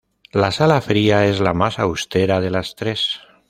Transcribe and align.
La 0.31 0.49
sala 0.49 0.81
fría 0.81 1.27
es 1.27 1.39
la 1.41 1.53
más 1.53 1.77
austera 1.77 2.41
de 2.41 2.49
las 2.49 2.73
tres. 2.75 3.19